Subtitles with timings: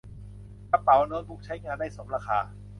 [0.71, 2.39] กระเป๋าโน๊ตบุ๊กใช้งานได้สมราคา